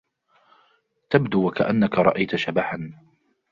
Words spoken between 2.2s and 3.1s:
شبحا